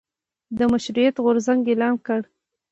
د 0.57 0.59
مشروطیت 0.71 1.15
غورځنګ 1.23 1.61
اعلان 1.69 1.95
کړ. 2.05 2.21